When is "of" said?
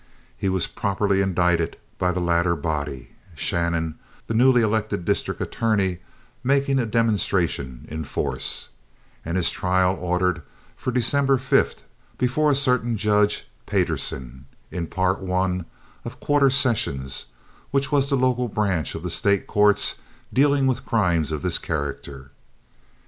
16.03-16.19, 18.95-19.03, 21.31-21.43